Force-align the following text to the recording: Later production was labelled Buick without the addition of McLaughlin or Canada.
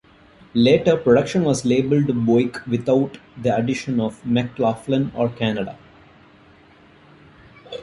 Later 0.55 0.97
production 0.97 1.43
was 1.43 1.63
labelled 1.63 2.07
Buick 2.25 2.65
without 2.65 3.19
the 3.39 3.55
addition 3.55 3.99
of 3.99 4.25
McLaughlin 4.25 5.11
or 5.13 5.29
Canada. 5.29 5.77